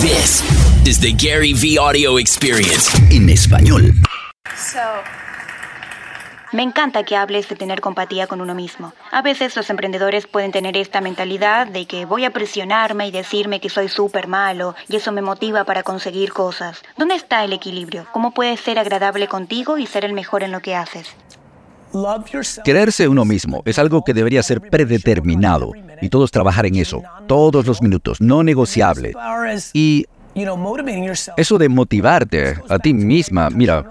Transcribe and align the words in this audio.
This 0.00 0.42
is 0.86 0.98
the 0.98 1.12
Gary 1.12 1.52
V 1.52 1.76
Audio 1.78 2.18
Experience 2.18 2.90
en 3.10 3.28
español. 3.28 3.92
Me 6.52 6.62
encanta 6.62 7.02
que 7.02 7.16
hables 7.16 7.50
de 7.50 7.56
tener 7.56 7.82
compatía 7.82 8.26
con 8.26 8.40
uno 8.40 8.54
mismo. 8.54 8.94
A 9.10 9.20
veces 9.20 9.54
los 9.56 9.68
emprendedores 9.68 10.26
pueden 10.26 10.52
tener 10.52 10.78
esta 10.78 11.02
mentalidad 11.02 11.66
de 11.66 11.84
que 11.84 12.06
voy 12.06 12.24
a 12.24 12.30
presionarme 12.30 13.08
y 13.08 13.10
decirme 13.10 13.60
que 13.60 13.68
soy 13.68 13.88
súper 13.88 14.26
malo 14.26 14.74
y 14.88 14.96
eso 14.96 15.12
me 15.12 15.20
motiva 15.20 15.64
para 15.64 15.82
conseguir 15.82 16.32
cosas. 16.32 16.80
¿Dónde 16.96 17.16
está 17.16 17.44
el 17.44 17.52
equilibrio? 17.52 18.06
¿Cómo 18.10 18.32
puedes 18.32 18.58
ser 18.60 18.78
agradable 18.78 19.28
contigo 19.28 19.76
y 19.76 19.86
ser 19.86 20.06
el 20.06 20.14
mejor 20.14 20.42
en 20.42 20.52
lo 20.52 20.60
que 20.60 20.76
haces? 20.76 21.14
Quererse 22.64 23.06
uno 23.06 23.26
mismo 23.26 23.60
es 23.66 23.78
algo 23.78 24.02
que 24.02 24.14
debería 24.14 24.42
ser 24.42 24.62
predeterminado 24.62 25.72
y 26.00 26.08
todos 26.08 26.30
trabajar 26.30 26.66
en 26.66 26.76
eso, 26.76 27.02
todos 27.26 27.66
los 27.66 27.82
minutos, 27.82 28.20
no 28.20 28.42
negociable. 28.42 29.14
Y 29.72 30.06
eso 31.36 31.58
de 31.58 31.68
motivarte 31.68 32.54
a 32.68 32.78
ti 32.78 32.94
misma, 32.94 33.50
mira, 33.50 33.84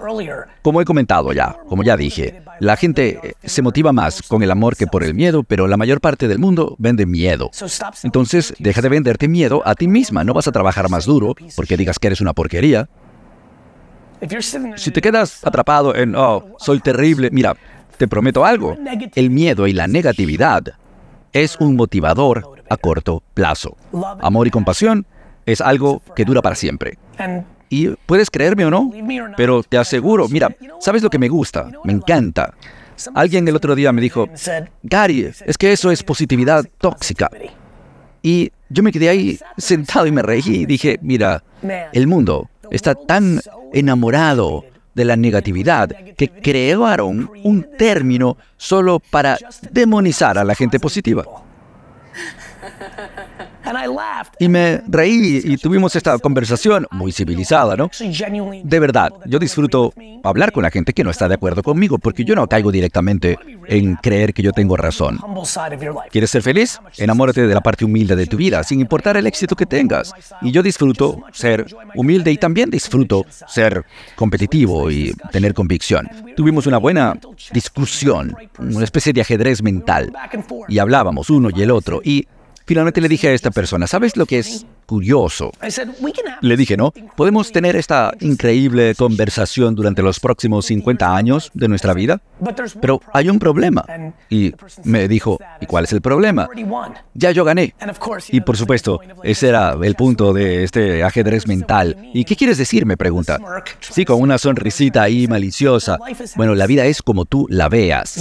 como 0.62 0.82
he 0.82 0.86
comentado 0.86 1.34
ya, 1.34 1.58
como 1.68 1.84
ya 1.84 1.98
dije, 1.98 2.42
la 2.60 2.78
gente 2.78 3.20
eh, 3.22 3.34
se 3.44 3.62
motiva 3.62 3.92
más 3.92 4.22
con 4.22 4.42
el 4.42 4.52
amor 4.52 4.76
que 4.76 4.88
por 4.88 5.04
el 5.04 5.14
miedo, 5.14 5.44
pero 5.44 5.68
la 5.68 5.78
mayor 5.78 6.00
parte 6.00 6.28
del 6.28 6.40
mundo 6.40 6.76
vende 6.80 7.06
miedo. 7.06 7.52
Entonces, 8.04 8.54
deja 8.58 8.82
de 8.82 8.90
venderte 8.90 9.28
miedo 9.28 9.62
a 9.66 9.76
ti 9.76 9.88
misma, 9.88 10.24
no 10.24 10.34
vas 10.34 10.48
a 10.48 10.52
trabajar 10.52 10.90
más 10.90 11.06
duro 11.06 11.36
porque 11.56 11.78
digas 11.78 12.00
que 12.00 12.08
eres 12.08 12.22
una 12.22 12.34
porquería. 12.34 12.88
Si 14.76 14.92
te 14.92 15.02
quedas 15.02 15.46
atrapado 15.46 15.96
en, 15.96 16.16
oh, 16.16 16.56
soy 16.58 16.80
terrible, 16.80 17.30
mira, 17.32 17.56
te 17.98 18.08
prometo 18.08 18.46
algo, 18.46 18.78
el 19.16 19.30
miedo 19.30 19.68
y 19.68 19.74
la 19.74 19.88
negatividad 19.88 20.64
es 21.34 21.58
un 21.60 21.76
motivador 21.76 22.64
a 22.70 22.78
corto 22.78 23.24
plazo. 23.34 23.76
Amor 24.22 24.48
y 24.48 24.52
compasión 24.52 25.06
es 25.46 25.62
algo 25.62 26.02
que 26.16 26.26
dura 26.26 26.42
para 26.42 26.56
siempre. 26.56 26.98
Y 27.70 27.90
puedes 28.06 28.30
creerme 28.30 28.66
o 28.66 28.72
no, 28.72 28.92
pero 29.38 29.64
te 29.64 29.78
aseguro, 29.78 30.28
mira, 30.28 30.56
¿sabes 30.80 31.04
lo 31.04 31.10
que 31.10 31.20
me 31.20 31.28
gusta? 31.28 31.70
Me 31.84 31.94
encanta. 31.94 32.54
Alguien 33.14 33.48
el 33.48 33.56
otro 33.56 33.76
día 33.76 33.92
me 33.92 34.02
dijo, 34.02 34.28
Gary, 34.84 35.32
es 35.46 35.58
que 35.58 35.72
eso 35.72 35.92
es 35.92 36.04
positividad 36.04 36.66
tóxica. 36.78 37.30
Y 38.22 38.52
yo 38.70 38.84
me 38.84 38.92
quedé 38.92 39.10
ahí 39.10 39.40
sentado 39.58 40.06
y 40.06 40.12
me 40.12 40.22
reí 40.22 40.44
y 40.46 40.66
dije, 40.66 41.00
mira, 41.02 41.44
el 41.94 42.08
mundo 42.08 42.50
está 42.72 42.96
tan 42.96 43.40
enamorado 43.74 44.66
de 45.00 45.06
la 45.06 45.16
negatividad 45.16 45.88
que 46.18 46.28
crearon 46.28 47.32
un 47.46 47.66
término 47.78 48.36
solo 48.58 49.00
para 49.00 49.38
demonizar 49.72 50.38
a 50.38 50.44
la 50.44 50.56
gente 50.56 50.78
positiva. 50.78 51.24
Y 54.40 54.48
me 54.48 54.82
reí 54.88 55.42
y 55.44 55.58
tuvimos 55.58 55.96
esta 55.96 56.18
conversación 56.18 56.88
muy 56.92 57.12
civilizada, 57.12 57.76
¿no? 57.76 57.90
De 58.64 58.80
verdad, 58.80 59.12
yo 59.26 59.38
disfruto 59.38 59.94
hablar 60.24 60.52
con 60.52 60.64
la 60.64 60.72
gente 60.72 60.94
que 60.94 61.04
no 61.04 61.10
está 61.10 61.28
de 61.28 61.36
acuerdo 61.36 61.62
conmigo 61.62 61.98
porque 61.98 62.24
yo 62.24 62.36
no 62.36 62.48
caigo 62.48 62.72
directamente 62.72 63.38
en 63.68 63.96
creer 63.96 64.34
que 64.34 64.42
yo 64.42 64.52
tengo 64.52 64.76
razón. 64.78 65.20
¿Quieres 66.12 66.32
ser 66.32 66.42
feliz? 66.42 66.80
Enamórate 66.98 67.46
de 67.46 67.54
la 67.54 67.62
parte 67.62 67.86
humilde 67.86 68.16
de 68.16 68.26
tu 68.26 68.38
vida, 68.38 68.64
sin 68.64 68.80
importar 68.80 69.18
el 69.18 69.28
éxito 69.28 69.56
que 69.56 69.66
tengas. 69.66 70.14
Y 70.42 70.52
yo 70.52 70.64
disfruto 70.64 71.24
ser 71.32 71.68
humilde 71.96 72.32
y 72.32 72.38
también 72.38 72.70
disfruto 72.70 73.26
ser 73.48 73.86
competitivo 74.16 74.90
y 74.90 75.14
tener 75.32 75.54
convicción. 75.54 76.10
Tuvimos 76.36 76.66
una 76.68 76.78
buena 76.78 77.18
discusión, 77.52 78.36
una 78.58 78.84
especie 78.84 79.14
de 79.14 79.22
ajedrez 79.22 79.62
mental. 79.62 80.12
Y 80.68 80.80
hablábamos 80.80 81.30
uno 81.30 81.50
y 81.56 81.62
el 81.62 81.72
otro. 81.72 82.02
Y 82.04 82.28
Finalmente 82.70 83.02
le 83.02 83.10
dije 83.10 83.30
a 83.30 83.34
esta 83.34 83.50
persona, 83.50 83.88
¿sabes 83.88 84.16
lo 84.16 84.28
que 84.28 84.38
es 84.38 84.64
curioso? 84.86 85.52
Le 86.42 86.56
dije, 86.56 86.78
¿no? 86.78 86.94
Podemos 87.18 87.52
tener 87.52 87.76
esta 87.76 88.12
increíble 88.20 88.94
conversación 88.94 89.74
durante 89.74 90.04
los 90.04 90.20
próximos 90.20 90.68
50 90.68 91.16
años 91.16 91.50
de 91.56 91.68
nuestra 91.68 91.96
vida, 91.96 92.22
pero 92.80 93.02
hay 93.12 93.28
un 93.28 93.40
problema. 93.40 93.84
Y 94.30 94.54
me 94.84 95.08
dijo, 95.08 95.40
¿y 95.60 95.66
cuál 95.66 95.86
es 95.86 95.94
el 95.94 96.02
problema? 96.02 96.48
Ya 97.16 97.32
yo 97.32 97.44
gané. 97.44 97.74
Y 98.30 98.42
por 98.42 98.56
supuesto, 98.56 99.02
ese 99.24 99.50
era 99.50 99.76
el 99.82 99.96
punto 99.96 100.32
de 100.32 100.64
este 100.64 101.02
ajedrez 101.02 101.48
mental. 101.48 101.98
¿Y 102.14 102.24
qué 102.24 102.36
quieres 102.36 102.60
decir? 102.60 102.86
Me 102.86 102.98
pregunta. 102.98 103.40
Sí, 103.80 104.06
con 104.06 104.22
una 104.22 104.38
sonrisita 104.38 105.02
ahí 105.02 105.28
maliciosa. 105.28 105.98
Bueno, 106.36 106.54
la 106.54 106.68
vida 106.68 106.86
es 106.86 107.02
como 107.02 107.26
tú 107.26 107.48
la 107.50 107.68
veas. 107.68 108.16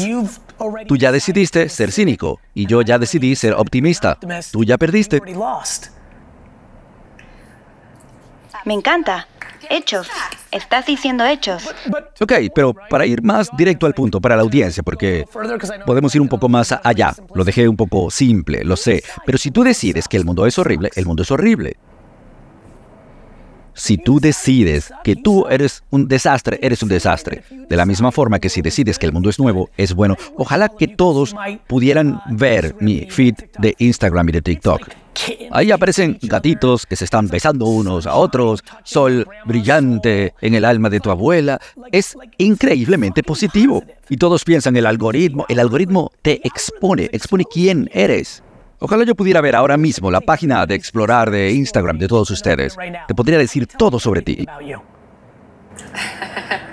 Tú 0.87 0.97
ya 0.97 1.13
decidiste 1.13 1.69
ser 1.69 1.93
cínico 1.93 2.41
y 2.55 2.67
yo 2.67 2.83
ya 2.83 2.99
decidí 2.99 3.37
ser 3.37 3.55
optimista. 3.55 4.19
Tú 4.53 4.65
ya 4.65 4.79
perdiste. 4.79 5.21
Me 8.65 8.75
encanta. 8.75 9.27
Hechos. 9.71 10.09
Estás 10.51 10.87
diciendo 10.87 11.25
hechos. 11.27 11.69
Ok, 12.21 12.33
pero 12.55 12.75
para 12.89 13.07
ir 13.07 13.23
más 13.23 13.51
directo 13.57 13.87
al 13.87 13.95
punto, 13.95 14.21
para 14.21 14.37
la 14.37 14.43
audiencia, 14.43 14.83
porque 14.83 15.27
podemos 15.87 16.15
ir 16.15 16.21
un 16.21 16.29
poco 16.29 16.49
más 16.49 16.73
allá. 16.83 17.15
Lo 17.35 17.45
dejé 17.45 17.69
un 17.69 17.77
poco 17.77 18.11
simple, 18.11 18.65
lo 18.65 18.77
sé. 18.77 19.03
Pero 19.27 19.39
si 19.39 19.51
tú 19.51 19.63
decides 19.63 20.09
que 20.09 20.17
el 20.17 20.25
mundo 20.25 20.47
es 20.47 20.59
horrible, 20.59 20.91
el 20.95 21.07
mundo 21.07 21.23
es 21.23 21.31
horrible. 21.31 21.77
Si 23.79 23.97
tú 23.97 24.19
decides 24.19 24.93
que 25.05 25.15
tú 25.15 25.47
eres 25.49 25.85
un 25.91 26.09
desastre, 26.09 26.59
eres 26.61 26.83
un 26.83 26.89
desastre. 26.89 27.45
De 27.69 27.77
la 27.77 27.87
misma 27.87 28.11
forma 28.11 28.41
que 28.41 28.49
si 28.49 28.61
decides 28.61 28.99
que 28.99 29.07
el 29.07 29.13
mundo 29.13 29.31
es 29.31 29.39
nuevo, 29.39 29.71
es 29.77 29.95
bueno. 29.95 30.17
Ojalá 30.37 30.69
que 30.69 30.89
todos 30.89 31.37
pudieran 31.69 32.21
ver 32.29 32.75
mi 32.81 33.07
feed 33.09 33.35
de 33.59 33.77
Instagram 33.79 34.29
y 34.31 34.33
de 34.33 34.43
TikTok. 34.43 34.89
Ahí 35.53 35.71
aparecen 35.71 36.19
gatitos 36.23 36.87
que 36.87 36.97
se 36.97 37.05
están 37.05 37.29
besando 37.29 37.67
unos 37.67 38.07
a 38.07 38.15
otros, 38.15 38.65
sol 38.83 39.29
brillante 39.45 40.35
en 40.41 40.55
el 40.55 40.65
alma 40.65 40.91
de 40.91 40.99
tu 40.99 41.11
abuela. 41.11 41.61
Es 41.93 42.17
increíblemente 42.37 43.23
positivo. 43.23 43.85
Y 44.09 44.17
todos 44.17 44.45
piensan 44.45 44.77
el 44.77 44.87
algoritmo. 44.87 45.47
El 45.49 45.61
algoritmo 45.61 46.11
te 46.23 46.41
expone, 46.47 47.11
expone 47.13 47.45
quién 47.45 47.89
eres. 47.93 48.43
Ojalá 48.81 49.05
yo 49.05 49.15
pudiera 49.15 49.41
ver 49.41 49.57
ahora 49.57 49.77
mismo 49.77 50.11
la 50.11 50.21
página 50.21 50.65
de 50.67 50.75
explorar 50.75 51.31
de 51.31 51.53
Instagram 51.53 51.99
de 51.99 52.09
todos 52.09 52.31
ustedes. 52.31 52.77
Te 53.07 53.15
podría 53.15 53.39
decir 53.39 53.67
todo 53.67 53.99
sobre 53.99 54.23
ti. 54.23 54.47